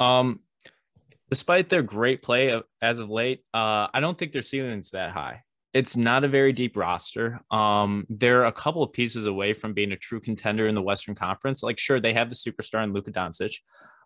[0.00, 0.40] Um,
[1.30, 5.12] despite their great play as of late, uh, I don't think their ceiling is that
[5.12, 5.42] high.
[5.72, 7.40] It's not a very deep roster.
[7.50, 11.16] Um, they're a couple of pieces away from being a true contender in the Western
[11.16, 11.64] Conference.
[11.64, 13.56] Like, sure, they have the superstar in Luka Doncic,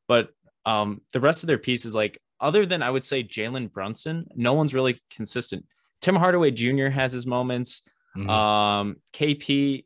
[0.07, 0.31] but
[0.65, 4.55] um, the rest of their pieces, like other than I would say Jalen Brunson, no
[4.55, 5.67] one's really consistent.
[6.01, 6.87] Tim Hardaway Jr.
[6.89, 7.83] has his moments.
[8.17, 8.31] Mm-hmm.
[8.31, 9.85] Um, KP,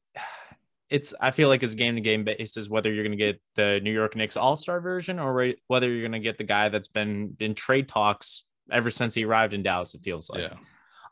[0.91, 3.81] it's I feel like it's game to game basis whether you're going to get the
[3.83, 6.89] New York Knicks All Star version or whether you're going to get the guy that's
[6.89, 9.95] been in trade talks ever since he arrived in Dallas.
[9.95, 10.43] It feels like.
[10.43, 10.57] Yeah.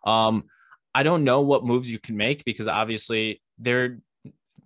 [0.04, 0.44] Um,
[0.94, 3.98] I don't know what moves you can make because obviously they're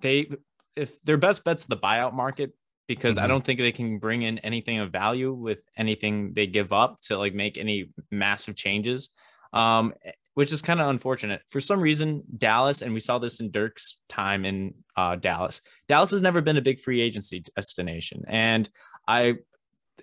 [0.01, 0.31] they
[0.75, 2.53] if their best bet's the buyout market
[2.87, 3.25] because mm-hmm.
[3.25, 7.01] I don't think they can bring in anything of value with anything they give up
[7.03, 9.11] to like make any massive changes.
[9.53, 9.95] Um,
[10.35, 11.43] which is kind of unfortunate.
[11.49, 16.11] For some reason, Dallas, and we saw this in Dirk's time in uh, Dallas, Dallas
[16.11, 18.25] has never been a big free agency destination.
[18.27, 18.69] And
[19.07, 19.35] I,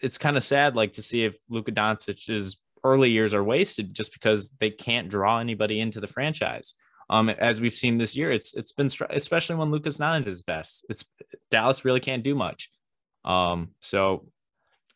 [0.01, 4.13] it's kind of sad, like to see if Luka Doncic's early years are wasted just
[4.13, 6.75] because they can't draw anybody into the franchise.
[7.09, 10.43] Um, as we've seen this year, it's it's been especially when Luka's not at his
[10.43, 10.85] best.
[10.87, 11.03] It's
[11.49, 12.69] Dallas really can't do much.
[13.25, 14.27] Um, so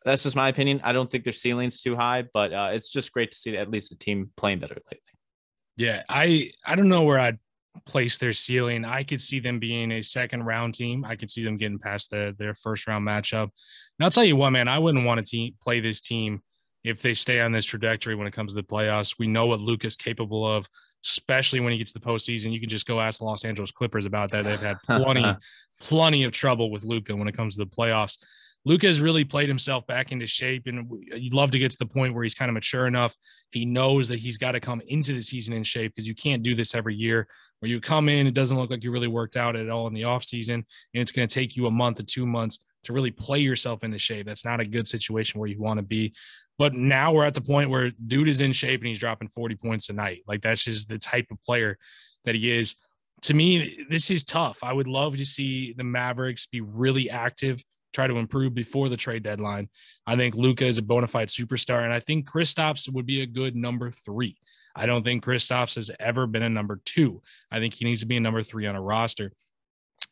[0.05, 0.79] that's just my opinion.
[0.83, 3.69] I don't think their ceiling's too high, but uh, it's just great to see at
[3.69, 5.14] least the team playing better lately.
[5.77, 7.39] Yeah, I I don't know where I'd
[7.85, 8.85] place their ceiling.
[8.85, 11.03] I could see them being a second round team.
[11.05, 13.43] I could see them getting past the their first round matchup.
[13.43, 16.41] And I'll tell you what, man, I wouldn't want to team, play this team
[16.83, 19.15] if they stay on this trajectory when it comes to the playoffs.
[19.19, 20.67] We know what Luka's capable of,
[21.03, 22.51] especially when he gets to the postseason.
[22.51, 24.45] You can just go ask the Los Angeles Clippers about that.
[24.45, 25.25] They've had plenty,
[25.81, 28.17] plenty of trouble with Luka when it comes to the playoffs.
[28.65, 31.86] Luka has really played himself back into shape, and you'd love to get to the
[31.86, 33.15] point where he's kind of mature enough.
[33.51, 36.41] He knows that he's got to come into the season in shape because you can't
[36.41, 37.28] do this every year
[37.60, 39.93] where you come in, it doesn't look like you really worked out at all in
[39.93, 43.12] the offseason, and it's going to take you a month or two months to really
[43.12, 44.25] play yourself into shape.
[44.25, 46.13] That's not a good situation where you want to be.
[46.58, 49.56] But now we're at the point where dude is in shape and he's dropping 40
[49.56, 50.21] points a night.
[50.28, 51.78] Like that's just the type of player
[52.23, 52.75] that he is.
[53.23, 54.60] To me, this is tough.
[54.63, 57.63] I would love to see the Mavericks be really active
[57.95, 59.69] try to improve before the trade deadline.
[60.05, 63.25] I think Luka is a bona fide superstar, and I think Kristaps would be a
[63.25, 64.38] good number three.
[64.75, 67.21] I don't think Kristaps has ever been a number two.
[67.49, 69.31] I think he needs to be a number three on a roster.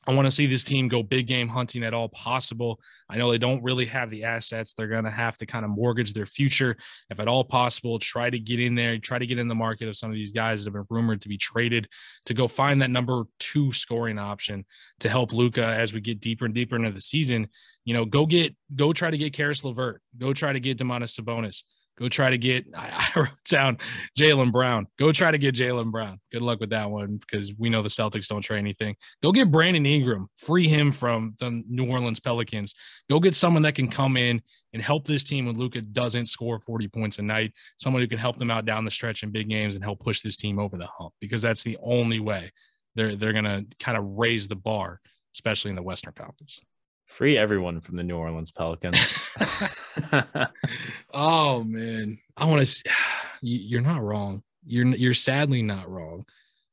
[0.06, 2.80] I want to see this team go big game hunting at all possible.
[3.10, 4.74] I know they don't really have the assets.
[4.74, 6.76] They're going to have to kind of mortgage their future,
[7.10, 8.00] if at all possible.
[8.00, 10.34] Try to get in there, try to get in the market of some of these
[10.34, 11.88] guys that have been rumored to be traded
[12.26, 14.66] to go find that number two scoring option
[15.00, 17.48] to help Luka as we get deeper and deeper into the season.
[17.86, 21.20] You know, go get, go try to get Caris LeVert, go try to get Domantas
[21.20, 21.64] Sabonis.
[22.00, 23.78] Go try to get, I, I wrote down
[24.18, 24.88] Jaylen Brown.
[24.98, 26.20] Go try to get Jaylen Brown.
[26.32, 28.96] Good luck with that one because we know the Celtics don't trade anything.
[29.22, 30.28] Go get Brandon Ingram.
[30.38, 32.74] Free him from the New Orleans Pelicans.
[33.10, 34.42] Go get someone that can come in
[34.74, 37.54] and help this team when Luka doesn't score 40 points a night.
[37.78, 40.22] Someone who can help them out down the stretch in big games and help push
[40.22, 42.52] this team over the hump because that's the only way
[42.96, 45.00] they're, they're going to kind of raise the bar,
[45.36, 46.60] especially in the Western Conference.
[47.06, 48.98] Free everyone from the New Orleans Pelicans.
[51.14, 52.90] oh man, I want to.
[53.42, 54.42] You're not wrong.
[54.66, 56.26] You're you're sadly not wrong.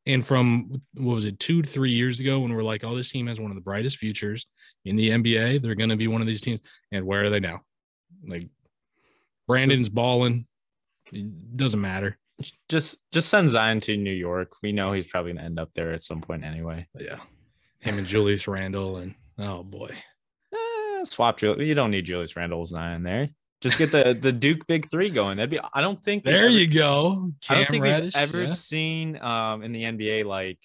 [0.07, 3.11] And from what was it, two to three years ago, when we're like, "Oh, this
[3.11, 4.47] team has one of the brightest futures
[4.85, 5.61] in the NBA.
[5.61, 7.61] They're going to be one of these teams." And where are they now?
[8.27, 8.49] Like,
[9.47, 10.47] Brandon's just, balling.
[11.12, 12.19] It doesn't matter.
[12.69, 14.55] Just just send Zion to New York.
[14.62, 16.87] We know he's probably going to end up there at some point anyway.
[16.99, 17.19] Yeah,
[17.81, 19.90] him and Julius Randle, and oh boy,
[21.06, 21.66] swap Julius.
[21.66, 23.30] You don't need Julius Randle's nine there.
[23.60, 25.36] Just get the the Duke Big Three going.
[25.36, 25.60] That'd be.
[25.74, 26.24] I don't think.
[26.24, 27.32] There ever, you go.
[27.42, 28.46] Cam I don't think Reddish, we've ever yeah.
[28.46, 30.58] seen um in the NBA like.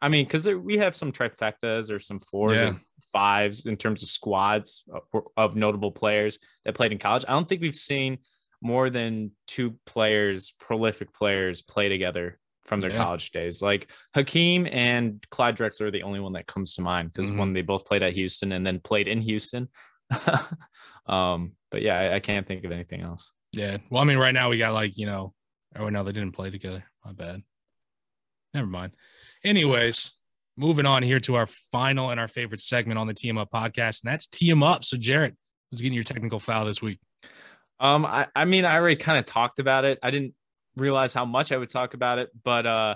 [0.00, 2.68] I mean, because we have some trifectas or some fours yeah.
[2.68, 2.80] and
[3.12, 7.24] fives in terms of squads of, of notable players that played in college.
[7.26, 8.18] I don't think we've seen
[8.60, 12.38] more than two players, prolific players, play together
[12.68, 12.98] from their yeah.
[12.98, 13.62] college days.
[13.62, 17.38] Like Hakeem and Clyde Drexler are the only one that comes to mind because mm-hmm.
[17.38, 19.68] when they both played at Houston and then played in Houston.
[21.06, 23.32] um, but yeah, I, I, can't think of anything else.
[23.52, 23.78] Yeah.
[23.90, 25.34] Well, I mean, right now we got like, you know,
[25.76, 26.84] oh no, they didn't play together.
[27.04, 27.42] My bad.
[28.54, 28.92] Never mind.
[29.44, 30.12] Anyways,
[30.56, 33.50] moving on here to our final and our favorite segment on the T Him Up
[33.50, 34.84] podcast, and that's T Him Up.
[34.84, 35.36] So Jared
[35.70, 36.98] was getting your technical foul this week.
[37.80, 39.98] Um, I, I mean, I already kind of talked about it.
[40.02, 40.34] I didn't
[40.78, 42.94] realize how much I would talk about it, but uh,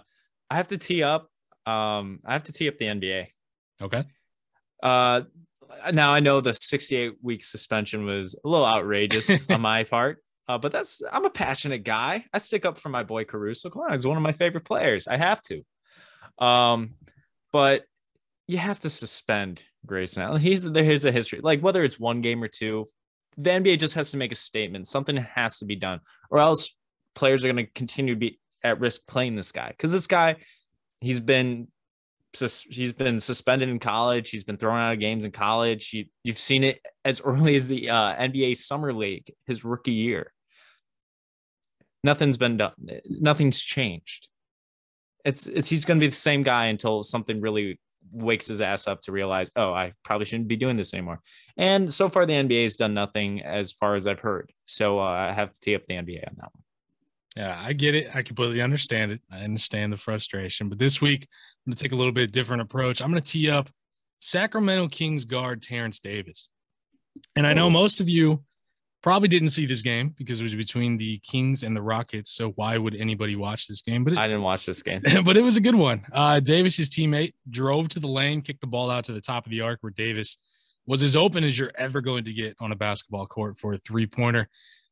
[0.50, 1.28] I have to tee up.
[1.66, 3.26] Um, I have to tee up the NBA.
[3.80, 4.04] Okay.
[4.82, 5.22] Uh,
[5.92, 10.58] now I know the 68 week suspension was a little outrageous on my part, uh,
[10.58, 12.24] but that's I'm a passionate guy.
[12.32, 13.70] I stick up for my boy Caruso.
[13.70, 15.08] Come on, he's one of my favorite players.
[15.08, 16.44] I have to.
[16.44, 16.94] Um,
[17.52, 17.84] but
[18.48, 20.40] you have to suspend Grayson Allen.
[20.40, 21.40] He's there's a history.
[21.42, 22.84] Like whether it's one game or two,
[23.36, 24.88] the NBA just has to make a statement.
[24.88, 26.74] Something has to be done, or else
[27.14, 29.68] players are going to continue to be at risk playing this guy.
[29.68, 30.36] Because this guy
[31.02, 31.68] he's been
[32.70, 34.30] he's been suspended in college.
[34.30, 35.92] He's been thrown out of games in college.
[35.92, 40.32] You, you've seen it as early as the uh, nba summer league his rookie year.
[42.02, 42.72] Nothing's been done.
[43.06, 44.28] Nothing's changed.
[45.24, 47.78] It's, it's he's going to be the same guy until something really
[48.10, 51.20] wakes his ass up to realize oh i probably shouldn't be doing this anymore.
[51.56, 54.52] And so far the nba has done nothing as far as i've heard.
[54.66, 56.62] So uh, i have to tee up the nba on that one
[57.36, 58.14] yeah, I get it.
[58.14, 59.20] I completely understand it.
[59.30, 60.68] I understand the frustration.
[60.68, 61.26] But this week,
[61.66, 63.00] I'm going to take a little bit different approach.
[63.00, 63.70] I'm going to tee up
[64.18, 66.48] Sacramento Kings guard Terence Davis.
[67.36, 68.44] And I know most of you
[69.02, 72.30] probably didn't see this game because it was between the Kings and the Rockets.
[72.30, 74.04] So why would anybody watch this game?
[74.04, 75.02] But it, I didn't watch this game.
[75.24, 76.06] but it was a good one.
[76.12, 79.50] Uh, Davis's teammate drove to the lane, kicked the ball out to the top of
[79.50, 80.38] the arc where Davis
[80.86, 83.78] was as open as you're ever going to get on a basketball court for a
[83.78, 84.48] three pointer.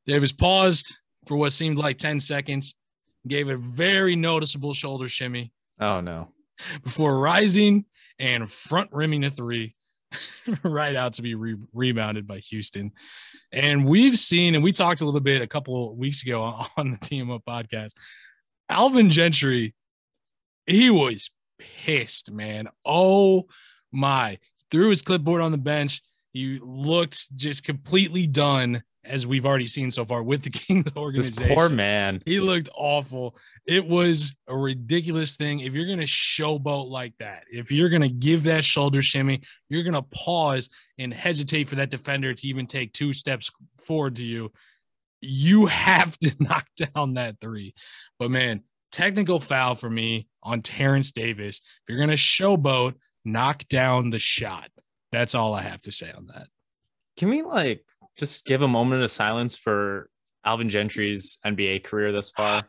[0.06, 0.94] Davis paused,
[1.26, 2.74] for what seemed like 10 seconds,
[3.26, 5.52] gave a very noticeable shoulder shimmy.
[5.78, 6.28] Oh, no.
[6.84, 7.84] Before rising
[8.18, 9.74] and front rimming a three
[10.62, 12.92] right out to be re- rebounded by Houston.
[13.52, 16.42] And we've seen, and we talked a little bit a couple weeks ago
[16.76, 17.94] on the T Him Up podcast.
[18.68, 19.74] Alvin Gentry,
[20.66, 22.68] he was pissed, man.
[22.84, 23.46] Oh
[23.92, 24.38] my.
[24.70, 26.00] Threw his clipboard on the bench.
[26.32, 30.96] He looked just completely done as we've already seen so far with the Kings This
[30.96, 31.54] organization.
[31.54, 32.22] poor man.
[32.26, 33.36] He looked awful.
[33.66, 35.60] It was a ridiculous thing.
[35.60, 39.40] If you're going to showboat like that, if you're going to give that shoulder shimmy,
[39.68, 43.50] you're going to pause and hesitate for that defender to even take two steps
[43.82, 44.52] forward to you.
[45.20, 47.74] You have to knock down that three.
[48.18, 51.58] But man, technical foul for me on Terence Davis.
[51.58, 52.94] If you're going to showboat,
[53.24, 54.70] knock down the shot.
[55.12, 56.48] That's all I have to say on that.
[57.16, 57.84] Can we like
[58.16, 60.10] just give a moment of silence for
[60.44, 62.62] Alvin Gentry's NBA career thus far?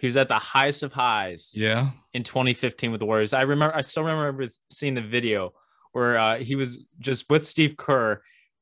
[0.00, 1.90] He was at the highest of highs Yeah.
[2.12, 3.32] in 2015 with the Warriors.
[3.32, 5.52] I remember, I still remember seeing the video
[5.92, 8.20] where uh, he was just with Steve Kerr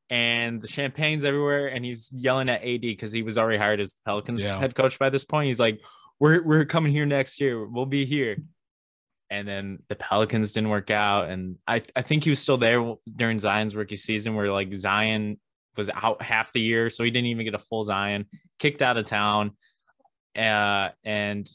[0.08, 3.92] and the champagne's everywhere, and he's yelling at AD because he was already hired as
[3.94, 4.58] the Pelicans Yeah.
[4.58, 5.48] head coach by this point.
[5.48, 5.80] He's like,
[6.20, 7.66] "We're we're coming here next year.
[7.66, 8.36] We'll be here."
[9.30, 12.94] And then the Pelicans didn't work out, and I I think he was still there
[13.16, 15.40] during Zion's rookie season, where like Zion
[15.76, 18.26] was out half the year, so he didn't even get a full Zion.
[18.58, 19.52] Kicked out of town,
[20.36, 21.48] uh, and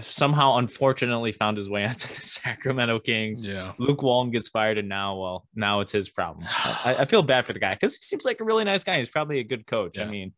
[0.00, 3.44] somehow unfortunately found his way onto the Sacramento Kings.
[3.44, 3.72] Yeah.
[3.78, 6.46] Luke Walton gets fired, and now, well, now it's his problem.
[6.48, 8.98] I, I feel bad for the guy because he seems like a really nice guy.
[8.98, 9.98] He's probably a good coach.
[9.98, 10.32] I mean,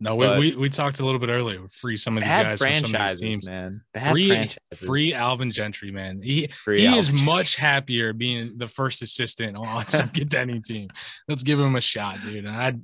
[0.00, 1.60] No, we, But- we, we talked a little bit earlier.
[1.70, 3.46] Free some of these guys from some of these teams.
[3.48, 3.80] man.
[3.94, 4.86] Bad Free- franchises.
[4.86, 6.20] Free Alvin Gentry, man.
[6.22, 7.24] He Free he Alvin is Gentry.
[7.24, 10.90] much happier being the first assistant on some contending team.
[11.28, 12.44] Let's give him a shot, dude.
[12.46, 12.80] I'd,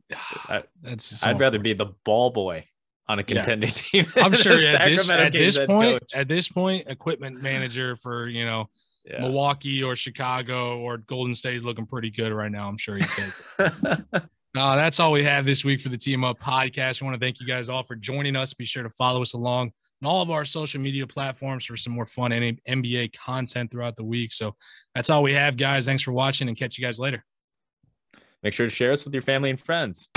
[0.48, 2.64] I- that's so I'd rather be the ball boy
[3.08, 3.34] on a Yeah.
[3.42, 4.06] contending team.
[4.16, 6.14] I'm sure at this at this point, coach.
[6.14, 8.70] at this point, equipment manager for you know
[9.04, 9.22] Yeah.
[9.22, 12.68] Milwaukee or Chicago or Golden State is looking pretty good right now.
[12.68, 14.22] I'm sure he'd take.
[14.56, 17.00] Uh, that's all we have this week for the T Him Up podcast.
[17.00, 18.52] We want to thank you guys all for joining us.
[18.52, 19.72] Be sure to follow us along
[20.02, 24.04] on all of our social media platforms for some more fun NBA content throughout the
[24.04, 24.32] week.
[24.32, 24.56] So
[24.94, 25.86] that's all we have, guys.
[25.86, 27.24] Thanks for watching and catch you guys later.
[28.42, 30.09] Make sure to share us with your family and friends.